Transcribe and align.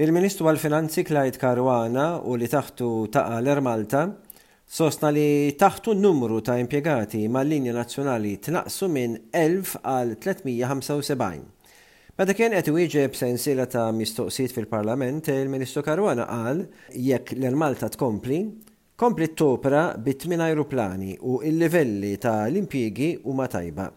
Il-Ministru 0.00 0.46
għal-Finanzi 0.48 1.02
Klajt 1.04 1.36
Karwana 1.36 2.22
u 2.24 2.32
li 2.40 2.46
taħtu 2.48 2.86
taqa 3.12 3.34
l-Ermalta 3.42 4.06
sostna 4.64 5.10
li 5.12 5.52
taħtu 5.60 5.92
n-numru 5.92 6.38
ta' 6.40 6.54
impiegati 6.56 7.26
mal-linja 7.28 7.74
nazzjonali 7.76 8.30
tnaqsu 8.46 8.88
minn 8.88 9.18
1000 9.36 9.74
għal 9.90 10.14
375. 10.16 11.44
Meta 12.16 12.32
kien 12.38 12.56
qed 12.56 12.72
wieġeb 12.72 13.12
sensiela 13.18 13.68
ta' 13.68 13.90
mistoqsijiet 13.92 14.56
fil-Parlament, 14.56 15.28
il-Ministru 15.34 15.84
Karwana 15.84 16.24
qal 16.30 16.64
jekk 16.96 17.34
l-Ermalta 17.36 17.92
tkompli, 17.92 18.40
kompli 18.96 19.28
t-topra 19.34 19.84
bit 20.00 20.24
tmin 20.24 20.46
aeroplani 20.48 21.18
u 21.28 21.42
il-livelli 21.44 22.14
ta' 22.24 22.46
l-impjiegi 22.48 23.18
huma 23.28 23.50
tajba. 23.52 23.90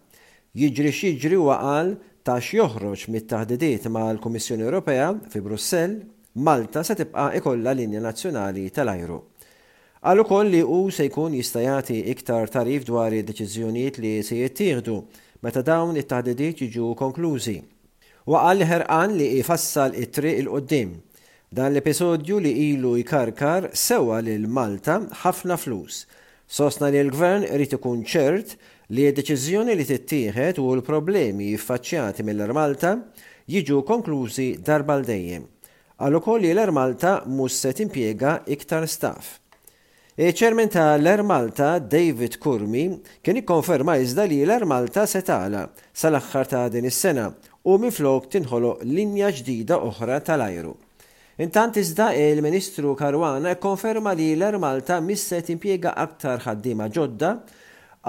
Jiġri 0.59 0.91
x'jiġri 0.93 1.39
huwa 1.39 1.61
qal 1.63 1.95
tax 2.23 2.53
joħroġ 2.55 3.01
mit-taħdidiet 3.11 3.89
ma' 3.91 4.07
l-Kummissjoni 4.13 4.63
Ewropea 4.63 5.09
fi 5.31 5.41
Brussell, 5.43 5.97
Malta 6.33 6.81
se 6.83 6.95
tibqa' 6.97 7.33
ikolla 7.39 7.73
linja 7.77 7.99
nazzjonali 8.01 8.63
tal-ajru. 8.73 9.19
Għal 10.03 10.21
ukoll 10.23 10.49
li 10.51 10.61
hu 10.65 10.79
se 10.91 11.05
jkun 11.09 11.35
jista' 11.37 11.61
jagħti 11.63 11.99
iktar 12.13 12.49
tarif 12.51 12.87
dwar 12.87 13.13
id-deċiżjonijiet 13.15 13.99
li 14.03 14.13
se 14.25 14.39
jittieħdu 14.39 14.95
meta 15.45 15.61
dawn 15.67 15.99
it-taħdidiet 16.01 16.63
jiġu 16.65 16.93
konklużi. 16.99 17.57
Waqal 18.27 18.65
ħerqan 18.71 19.15
li 19.19 19.27
ifassal 19.41 19.93
it-triq 19.99 20.39
il-qoddim. 20.45 20.95
Dan 21.53 21.73
l-episodju 21.75 22.39
li 22.41 22.53
ilu 22.71 22.95
jkarkar 23.03 23.69
sewa 23.77 24.17
lil 24.25 24.47
Malta 24.49 25.01
ħafna 25.23 25.59
flus. 25.59 26.05
Sosna 26.47 26.87
li 26.89 27.03
l-gvern 27.03 27.43
rrit 27.53 27.75
ikun 27.77 28.01
ċert 28.09 28.57
li 28.91 29.05
d-deċiżjoni 29.09 29.75
li 29.79 29.85
tittieħed 29.87 30.59
u 30.59 30.65
l-problemi 30.75 31.51
jiffaċċjati 31.53 32.25
mill 32.27 32.51
Malta 32.57 32.95
jiġu 33.47 33.83
konklużi 33.87 34.49
darba 34.63 34.97
l-dejjem, 34.99 35.45
għal 36.03 36.19
ukoll 36.19 36.43
li 36.43 36.51
l 36.51 36.73
Malta 36.75 37.21
mhux 37.25 37.61
se 37.63 37.71
timpjega 37.79 38.41
iktar 38.51 38.87
staff. 38.87 39.39
Iċermen 40.19 40.69
ta' 40.69 40.91
l 40.99 41.23
Malta 41.25 41.77
David 41.79 42.35
Kurmi 42.43 42.85
kien 43.25 43.39
ikkonferma 43.39 43.95
iżda 44.03 44.27
li 44.29 44.43
l 44.45 44.59
Malta 44.69 45.07
se 45.09 45.23
tagħla 45.25 45.63
sal-aħħar 45.89 46.51
ta' 46.51 46.67
din 46.75 46.85
is-sena 46.91 47.31
u 47.63 47.79
minflok 47.79 48.27
tinħoloq 48.35 48.83
linja 48.85 49.31
ġdida 49.33 49.79
oħra 49.79 50.19
tal-ajru. 50.27 50.75
Intant 51.41 51.79
iżda 51.81 52.11
il-Ministru 52.13 52.91
Karwana 52.95 53.55
konferma 53.57 54.13
li 54.13 54.35
l 54.35 54.51
mis 54.61 54.91
misset 55.07 55.49
impjega 55.49 55.95
aktar 55.97 56.43
ħaddiema 56.45 56.91
ġodda 56.93 57.33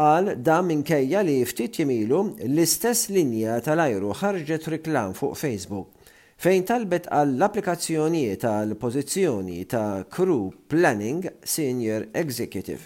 Għal 0.02 0.28
da 0.42 0.54
minkejja 0.66 1.20
li 1.22 1.36
ftit 1.46 1.76
jimilu 1.78 2.16
l-istess 2.48 3.06
linja 3.14 3.60
tal-ajru 3.62 4.08
ħarġet 4.18 4.64
riklam 4.74 5.12
fuq 5.14 5.36
Facebook 5.38 6.10
fejn 6.42 6.64
talbet 6.66 7.04
għall-applikazzjonijiet 7.14 8.40
tal-pożizzjoni 8.42 9.60
ta' 9.70 10.02
Crew 10.10 10.48
Planning 10.66 11.28
Senior 11.46 12.08
Executive. 12.22 12.80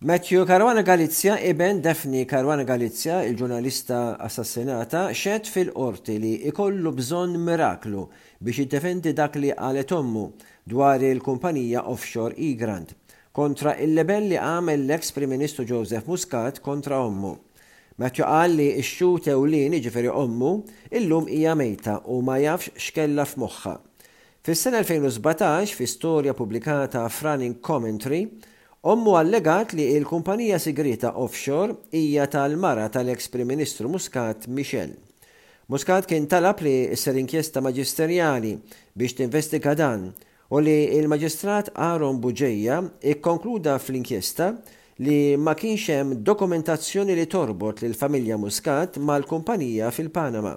Matthew 0.00 0.46
Karwana 0.48 0.80
Galizja 0.82 1.36
iben 1.46 1.84
Defni 1.84 2.24
Karwana 2.26 2.64
Galizja, 2.66 3.20
il-ġurnalista 3.28 4.16
assassinata, 4.16 5.10
xed 5.14 5.46
fil-qorti 5.52 6.16
li 6.18 6.32
ikollu 6.48 6.96
bżon 7.02 7.36
miraklu 7.44 8.08
biex 8.40 8.62
jiddefendi 8.64 9.12
dak 9.12 9.36
li 9.38 9.52
għalet 9.52 9.92
ommu 10.00 10.26
dwar 10.72 11.04
il-kumpanija 11.04 11.84
offshore 11.92 12.32
e-grant 12.40 12.96
kontra 13.32 13.72
il-lebel 13.80 14.26
li 14.28 14.36
għamel 14.36 14.82
l-ex 14.84 15.12
Prim 15.16 15.30
Ministru 15.32 15.64
Joseph 15.64 16.08
Muscat 16.08 16.60
kontra 16.64 16.98
ommu. 17.00 17.32
Matju 17.96 18.24
qal 18.26 18.56
li 18.58 18.66
x-xu 18.82 19.08
tewlini 19.24 19.80
ġifiri 19.84 20.10
ommu 20.12 20.52
illum 20.96 21.26
hija 21.30 21.54
mejta 21.56 21.98
u 22.12 22.18
ma 22.24 22.36
jafx 22.42 22.74
xkella 22.80 23.24
f'moħħa. 23.28 23.74
Fis-sena 24.44 24.80
2017, 24.82 25.72
fi 25.76 25.86
storja 25.88 26.34
pubblikata 26.36 27.04
Franin 27.14 27.54
Commentary, 27.64 28.24
ommu 28.82 29.14
allegat 29.16 29.72
li 29.78 29.84
il-kumpanija 29.96 30.58
sigrita 30.60 31.14
offshore 31.22 31.76
hija 31.96 32.26
tal-mara 32.32 32.88
tal-ex 32.92 33.30
Prim 33.32 33.48
Ministru 33.52 33.88
Muscat 33.92 34.44
Michel. 34.48 34.92
Muscat 35.72 36.04
kien 36.10 36.26
talab 36.28 36.60
li 36.64 36.88
s-ser 36.98 37.16
inkjesta 37.16 37.62
maġisterjali 37.64 38.52
biex 38.98 39.16
tinvestiga 39.20 39.72
dan 39.78 40.10
u 40.54 40.58
li 40.60 40.84
il-Maġistrat 40.98 41.70
Aaron 41.80 42.18
Buġeja 42.20 42.82
ikkonkluda 43.12 43.78
fl-inkjesta 43.80 44.50
li 45.04 45.38
ma 45.40 45.54
kienx 45.56 45.86
hemm 45.94 46.18
dokumentazzjoni 46.28 47.16
li 47.16 47.24
torbot 47.24 47.80
l 47.88 47.94
familja 47.96 48.36
Muscat 48.36 48.98
mal-kumpanija 49.00 49.88
fil-Panama. 49.96 50.52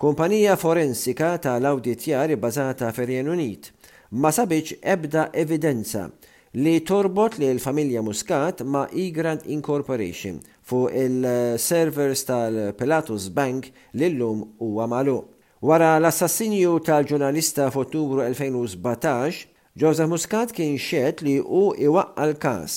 Kumpanija 0.00 0.54
forensika 0.56 1.34
tal-awditjar 1.44 2.32
bazata 2.40 2.88
fir 2.96 3.12
Unit 3.34 3.68
ma 4.16 4.32
sabiċ 4.32 4.78
ebda 4.94 5.26
evidenza 5.36 6.06
li 6.56 6.78
torbot 6.88 7.36
li 7.36 7.50
l-familja 7.52 8.00
Muscat 8.02 8.64
ma 8.64 8.86
e 8.92 9.10
grant 9.12 9.44
Incorporation 9.44 10.40
fuq 10.64 10.94
il-servers 11.04 12.24
tal-Pilatus 12.30 13.28
Bank 13.36 13.74
li 13.92 14.08
l-lum 14.08 14.46
huwa 14.56 14.88
għamalu. 14.88 15.18
Wara 15.60 15.96
l-assassinju 15.98 16.76
tal-ġurnalista 16.86 17.64
f'Ottubru 17.74 18.22
2017, 18.30 19.46
Joseph 19.74 20.06
Muscat 20.06 20.52
kien 20.54 20.76
xed 20.78 21.18
li 21.26 21.40
u 21.42 21.72
iwaqqa 21.74 22.28
l-kas 22.30 22.76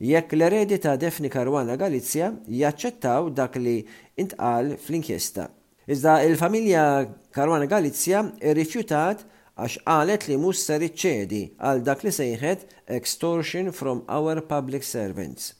jekk 0.00 0.32
l-eredi 0.32 0.78
ta' 0.80 0.94
Defni 0.96 1.28
Karwana 1.30 1.76
Galizja 1.76 2.30
jaċċettaw 2.48 3.28
dak 3.36 3.58
li 3.60 3.82
intqal 4.16 4.72
fl-inkjesta. 4.80 5.50
Iżda 5.84 6.14
il-familja 6.30 6.84
Karwana 7.28 7.68
Galizja 7.68 8.24
irrifjutat 8.40 9.26
għax 9.60 9.76
qalet 9.84 10.24
li 10.30 10.40
mhux 10.40 10.64
ser 10.64 10.80
iċċedi 10.88 11.42
għal 11.60 11.84
dak 11.84 12.06
li 12.08 12.12
sejħet 12.20 12.64
Extortion 13.00 13.68
from 13.70 14.00
Our 14.08 14.40
Public 14.48 14.82
Servants. 14.88 15.52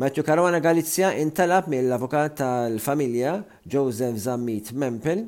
Matthew 0.00 0.24
Karwana 0.24 0.64
Galizja 0.64 1.12
intalab 1.20 1.68
mill-avukat 1.68 2.40
tal-familja 2.40 3.42
Joseph 3.68 4.16
Zammit 4.24 4.72
Mempel 4.72 5.26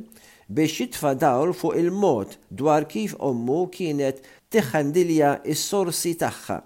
biex 0.50 0.74
jitfa 0.80 1.12
dawl 1.14 1.52
fuq 1.54 1.76
il-mod 1.78 2.32
dwar 2.50 2.88
kif 2.90 3.12
ommu 3.22 3.68
kienet 3.70 4.18
tiħandilja 4.50 5.32
is-sorsi 5.52 6.16
tagħha. 6.18 6.56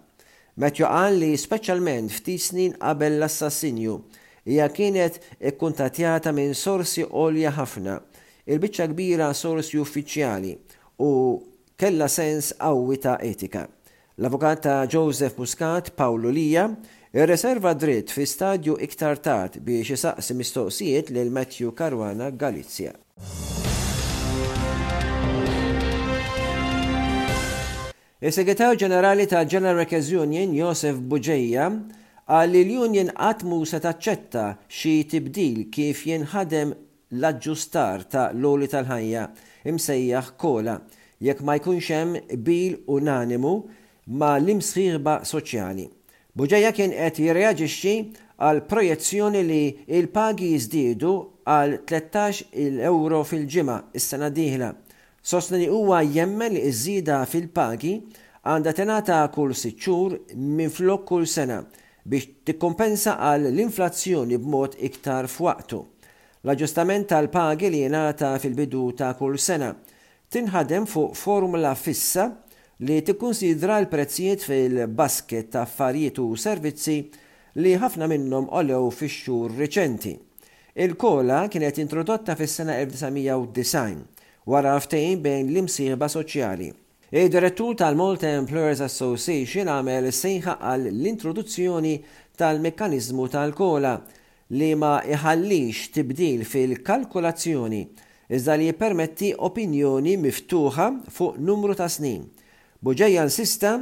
Metju 0.57 0.89
qal 0.89 1.19
li 1.21 1.29
speċjalment 1.37 2.15
ftit 2.15 2.41
snin 2.41 2.79
qabel 2.81 3.19
l-assassinju 3.19 3.99
hija 4.49 4.71
kienet 4.73 5.21
ikkuntatjata 5.51 6.33
minn 6.33 6.55
sorsi 6.57 7.05
għolja 7.05 7.53
ħafna, 7.59 7.99
il-biċċa 8.49 8.89
kbira 8.95 9.29
sorsi 9.37 9.81
uffiċjali 9.83 10.55
u 11.05 11.11
kella 11.77 12.09
sens 12.09 12.55
qawwi 12.57 12.99
ta' 13.05 13.19
etika. 13.21 13.69
l 14.17 14.25
avukata 14.27 14.87
Joseph 14.87 15.37
Muscat, 15.39 15.91
Paolo 15.97 16.31
Lija, 16.31 16.69
r-reserva 17.13 17.75
dritt 17.75 18.15
fi 18.15 18.25
stadju 18.27 18.79
iktar 18.81 19.19
tard 19.19 19.59
biex 19.59 19.91
isaqsi 19.97 20.39
mistoqsijiet 20.39 21.11
lil 21.11 21.35
Matthew 21.35 21.73
Karwana 21.75 22.31
Galizja. 22.31 22.95
Il-Segretarju 28.25 28.79
Ġenerali 28.81 29.27
ta' 29.29 29.45
General 29.45 29.77
Records 29.77 30.09
Union, 30.17 30.55
Josef 30.57 30.97
Buġeja, 31.11 31.67
għal 32.25 32.55
l-Union 32.57 33.11
għatmu 33.21 33.59
se 33.69 33.83
taċċetta 33.85 34.45
xi 34.65 34.95
tibdil 35.13 35.67
kif 35.69 36.07
jinħadem 36.09 36.73
l-aġġustar 37.19 38.07
ta' 38.09 38.31
l-oli 38.33 38.71
tal-ħajja 38.73 39.27
imsejjaħ 39.69 40.31
kola 40.41 40.79
jekk 41.21 41.45
ma 41.45 41.59
jkunx 41.61 41.91
hemm 41.93 42.41
bil 42.49 42.79
unanimu 42.97 43.53
ma' 44.23 44.39
l-imsħirba 44.41 45.19
soċjali. 45.29 45.85
Buġeja 46.33 46.73
kien 46.79 46.97
qed 46.97 47.21
jirreaġixxi 47.27 47.95
għal 48.41 48.65
projezzjoni 48.73 49.45
li 49.51 49.63
il-pagi 50.01 50.55
jizdidu 50.55 51.13
għal 51.51 51.75
13 51.85 52.51
il-euro 52.67 53.19
fil-ġimgħa 53.29 53.75
is-sena 54.01 54.31
diħla. 54.33 54.71
Sostna 55.25 55.59
li 55.61 55.67
huwa 55.73 55.99
jemmel 56.05 56.55
li 56.57 56.63
iżida 56.71 57.19
fil-pagi 57.29 57.95
għandha 58.45 58.73
tenata 58.77 59.19
kull 59.33 59.55
siċċur 59.57 60.17
minn 60.37 60.73
flok 60.73 61.05
kull 61.09 61.27
sena 61.29 61.59
biex 62.05 62.33
tikkompensa 62.45 63.17
għal 63.31 63.51
l-inflazzjoni 63.53 64.39
b'mod 64.43 64.79
iktar 64.89 65.29
f'waqtu. 65.33 65.81
L-aġġustament 66.45 67.09
tal-pagi 67.13 67.71
li 67.73 67.85
jenata 67.87 68.35
fil-bidu 68.41 68.87
ta' 69.01 69.15
kull 69.17 69.39
sena 69.41 69.71
tinħadem 70.35 70.89
fuq 70.91 71.17
formula 71.17 71.73
fissa 71.77 72.29
li 72.85 73.01
tikkunsidra 73.07 73.79
l-prezzijiet 73.85 74.45
fil-basket 74.49 75.51
ta' 75.55 75.65
affarijiet 75.65 76.21
u 76.25 76.31
servizzi 76.37 76.99
li 77.63 77.77
ħafna 77.79 78.09
minnhom 78.11 78.49
olew 78.59 78.89
fix-xhur 78.93 79.53
reċenti. 79.61 80.17
Il-kola 80.77 81.47
kienet 81.47 81.79
introdotta 81.79 82.35
fis-sena 82.35 82.75
1990 82.83 83.95
wara 84.51 84.73
ftehim 84.83 85.21
bejn 85.23 85.47
l-imsieħba 85.47 86.09
soċjali. 86.11 86.73
Id-direttur 87.15 87.77
tal-Malta 87.79 88.27
Employers 88.41 88.83
Association 88.83 89.71
għamel 89.71 90.09
sejħa 90.11 90.57
għal 90.73 90.89
l-introduzzjoni 90.91 91.93
tal-mekkanizmu 92.43 93.29
tal-kola 93.37 93.93
li 94.59 94.73
ma 94.83 94.97
iħallix 95.15 95.93
tibdil 95.95 96.43
fil-kalkolazzjoni 96.43 97.85
iżda 98.35 98.59
li 98.59 98.67
jippermetti 98.73 99.31
opinjoni 99.51 100.17
miftuħa 100.27 100.89
fuq 101.07 101.39
numru 101.51 101.79
ta' 101.79 101.87
snin. 101.87 102.27
Buġeja 102.83 103.23
insista 103.31 103.77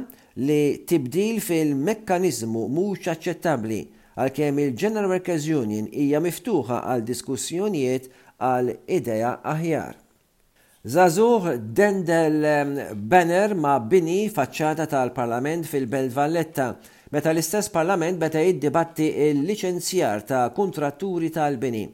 li 0.45 0.61
tibdil 0.93 1.41
fil-mekkanizmu 1.41 2.67
mhux 2.77 3.09
aċċettabbli 3.17 3.81
għalkemm 4.19 4.59
il-General 4.61 5.09
Workers 5.09 5.45
Union 5.49 5.87
hija 5.89 6.19
miftuħa 6.21 6.81
għal 6.91 7.03
diskussjonijiet 7.07 8.09
għal 8.45 8.73
ideja 8.93 9.31
aħjar. 9.53 9.95
Zazuh 10.83 11.45
dendel 11.73 12.41
ehm, 12.43 12.81
banner 13.07 13.53
ma' 13.55 13.77
bini 13.79 14.25
faċċata 14.29 14.85
tal-Parlament 14.91 15.65
fil-Belt 15.69 16.11
Valletta, 16.13 16.73
meta 17.13 17.31
l-istess 17.31 17.71
Parlament 17.71 18.19
beta 18.19 18.41
jiddibatti 18.43 19.07
il-licenzjar 19.29 20.25
ta' 20.27 20.43
kontratturi 20.53 21.29
tal-bini. 21.31 21.85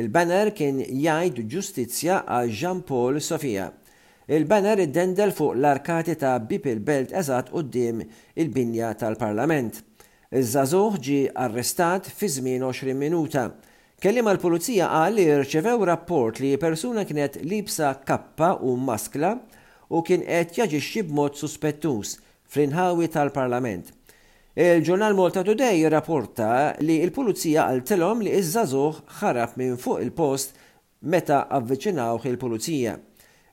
Il-banner 0.00 0.52
kien 0.54 0.78
jgħid 0.86 1.44
ġustizzja 1.50 2.22
għal 2.26 2.52
Jean 2.54 2.82
Paul 2.86 3.20
Sofia. 3.20 3.68
Il-banner 4.30 4.84
dendel 4.88 5.32
fuq 5.36 5.58
l-arkati 5.58 6.16
ta' 6.16 6.34
Bipil 6.40 6.78
il-belt 6.78 7.12
eżat 7.20 7.52
qoddim 7.52 8.00
il-binja 8.38 8.94
tal-Parlament 8.94 9.84
iż 10.30 11.00
ġi 11.02 11.26
arrestat 11.34 12.06
fi 12.06 12.28
żmien 12.28 12.62
20 12.62 12.94
minuta. 12.94 13.50
Kelli 14.00 14.22
l 14.22 14.38
pulizija 14.38 14.86
qal 14.88 15.12
li 15.14 15.24
rċevew 15.42 15.82
rapport 15.84 16.38
li 16.40 16.54
persuna 16.56 17.02
kienet 17.04 17.40
libsa 17.42 17.90
kappa 18.06 18.54
u 18.62 18.76
maskla 18.80 19.32
u 19.90 20.00
kien 20.06 20.22
qed 20.22 20.54
jaġixxi 20.56 21.02
b'mod 21.08 21.34
suspettuż 21.36 22.14
fl-inħawi 22.48 23.10
tal-Parlament. 23.12 23.90
Il-ġurnal 24.56 25.18
Malta 25.18 25.42
Today 25.44 25.82
rapporta 25.92 26.76
li 26.80 26.96
il-pulizija 27.04 27.66
telom 27.86 28.22
li 28.24 28.30
iż-żagħżugħ 28.38 29.02
ħarab 29.18 29.58
minn 29.60 29.76
fuq 29.82 29.98
il-post 30.06 30.54
meta 31.10 31.42
avviċinawh 31.58 32.24
il-pulizija. 32.30 32.94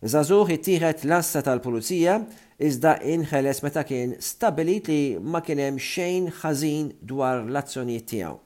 Zazuh 0.06 0.46
ittieħed 0.48 1.04
l-assa 1.10 1.42
tal-pulizija 1.42 2.22
iżda 2.60 2.96
inħeles 3.06 3.60
meta 3.62 3.84
kien 3.86 4.16
stabilit 4.24 4.88
li 4.90 5.02
ma 5.22 5.44
kien 5.46 5.60
hemm 5.62 5.78
xejn 5.80 6.30
ħażin 6.40 6.88
dwar 7.12 7.44
l-azzjonijiet 7.46 8.08
tiegħu. 8.10 8.38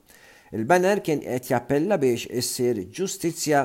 Il-banner 0.57 0.99
kien 1.03 1.21
qed 1.23 1.47
jappella 1.53 1.97
biex 1.99 2.25
issir 2.35 2.81
ġustizzja 2.91 3.61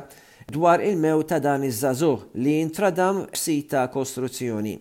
dwar 0.55 0.85
il-mew 0.87 1.25
ta' 1.27 1.41
dan 1.43 1.65
iż-żagħżugħ 1.67 2.23
li 2.45 2.55
intradam 2.61 3.25
f'sita 3.35 3.89
kostruzzjoni. 3.91 4.77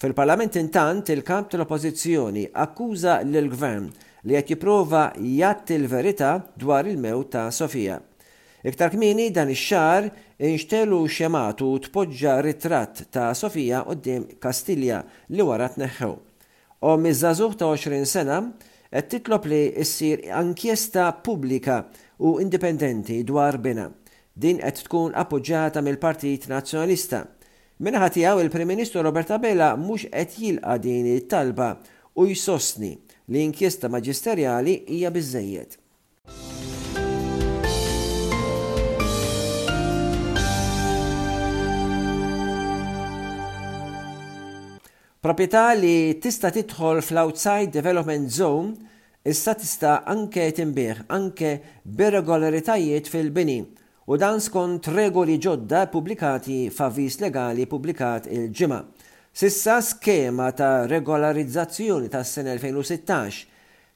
Fil-Parlament 0.00 0.56
intant 0.58 1.12
il-kamp 1.12 1.50
tal-Oppożizzjoni 1.52 2.46
akkuża 2.64 3.18
lill-Gvern 3.28 3.90
li 4.24 4.32
qed 4.38 4.54
jipprova 4.56 5.04
jatt 5.20 5.70
l-verità 5.76 6.38
dwar 6.56 6.88
il-mew 6.90 7.26
ta' 7.30 7.50
Sofija. 7.54 8.00
Iktar 8.62 8.92
kmini 8.94 9.32
dan 9.34 9.48
ix-xar 9.50 10.04
inxtelu 10.46 11.00
xematu 11.10 11.72
tpoġġa 11.82 12.34
ritratt 12.46 12.96
ta' 13.10 13.32
Sofija 13.34 13.80
qoddim 13.88 14.22
Kastilja 14.38 15.00
li 15.34 15.42
wara 15.48 15.66
tneħħew. 15.74 16.10
U 16.86 16.92
miż-żagħżugħ 17.06 17.56
ta' 17.58 17.70
20 17.74 18.06
sena 18.06 18.36
qed 18.94 19.08
titlob 19.16 19.50
li 19.50 19.58
ssir 19.82 20.22
ankjesta 20.38 21.08
pubblika 21.26 21.80
u 22.22 22.36
indipendenti 22.44 23.18
dwar 23.26 23.58
bina. 23.58 23.88
Din 24.38 24.62
qed 24.62 24.86
tkun 24.86 25.18
appoġġjata 25.18 25.82
mill-Partit 25.82 26.46
Nazzjonalista. 26.54 27.24
Minħa 27.82 28.12
tiegħu 28.14 28.46
il-Prim 28.46 28.70
Ministru 28.76 29.02
Roberta 29.02 29.42
Bella 29.42 29.72
mhux 29.74 30.06
qed 30.14 30.38
jilqa' 30.38 30.78
din 30.86 31.10
it-talba 31.16 31.72
u 32.14 32.30
jsostni 32.30 32.94
li 33.26 33.42
inkjesta 33.48 33.90
maġisterjali 33.90 34.84
hija 34.94 35.10
biżejjed. 35.10 35.81
Proprjetà 45.22 45.62
li 45.78 46.18
tista' 46.18 46.48
tidħol 46.50 46.98
fl-outside 46.98 47.70
development 47.70 48.32
zone 48.34 48.88
issa 49.30 49.52
tista' 49.54 50.00
anke 50.10 50.48
timbir, 50.56 51.04
anke 51.14 51.52
birregolaritajiet 51.86 53.06
fil-bini 53.06 53.54
u 54.10 54.18
dan 54.18 54.42
skont 54.42 54.88
regoli 54.90 55.36
ġodda 55.38 55.84
pubblikati 55.92 56.56
f'avviż 56.74 57.20
legali 57.22 57.68
publikat 57.70 58.26
il-ġimgħa. 58.34 58.80
Sissa 59.30 59.76
skema 59.92 60.48
ta' 60.58 60.88
regolarizzazzjoni 60.90 62.10
tas 62.10 62.34
sena 62.34 62.58
2016 62.58 63.38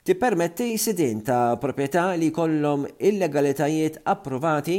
tippermetti 0.07 0.71
jisidin 0.77 1.25
ta' 1.27 1.57
proprjetà 1.59 2.07
li 2.23 2.31
kollhom 2.31 2.87
illegalitajiet 3.11 3.99
approvati 4.15 4.79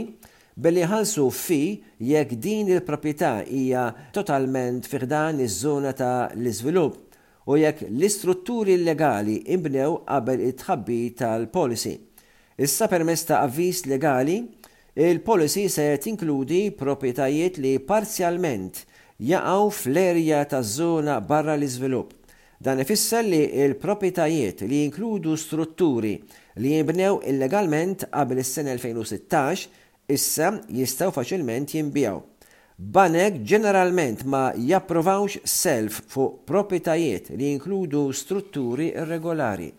billi 0.57 0.81
ħalsu 0.89 1.25
fi 1.29 1.83
jekk 2.01 2.33
din 2.41 2.69
il-proprjetà 2.73 3.29
hija 3.53 3.83
totalment 4.15 4.87
fiħdan 4.89 5.43
iż-żona 5.45 5.91
ta' 5.99 6.31
l-iżvilupp 6.33 7.51
u 7.53 7.57
jekk 7.61 7.85
l-istrutturi 7.91 8.79
legali 8.81 9.35
imbnew 9.53 9.99
qabel 10.09 10.41
it-tħabbi 10.49 10.97
tal-policy. 11.21 11.93
Issa 12.57 12.89
permess 12.91 13.23
ta' 13.29 13.43
avviż 13.45 13.83
legali, 13.87 14.39
il-policy 14.97 15.67
se 15.69 15.85
tinkludi 16.03 16.63
proprjetajiet 16.73 17.61
li 17.61 17.75
parzjalment 17.87 18.81
jaqgħu 19.29 19.69
fl-erja 19.77 20.41
taż-żona 20.57 21.21
barra 21.21 21.53
l-iżvilupp. 21.59 22.13
Dan 22.57 22.81
ifisser 22.81 23.21
li 23.21 23.43
il-proprjetajiet 23.61 24.65
li 24.65 24.81
jinkludu 24.87 25.37
strutturi 25.37 26.17
li 26.57 26.73
jibnew 26.79 27.21
illegalment 27.29 28.09
qabel 28.09 28.41
is-sena 28.41 28.73
2016 28.73 29.69
issa 30.15 30.49
jistaw 30.73 31.09
faċilment 31.15 31.73
jimbijaw. 31.75 32.19
Banek 32.97 33.41
ġeneralment 33.51 34.23
ma 34.35 34.43
japprovawx 34.69 35.39
self 35.55 35.97
fuq 36.13 36.39
propietajiet 36.53 37.31
li 37.33 37.51
jinkludu 37.51 38.05
strutturi 38.21 38.89
irregolari. 39.03 39.69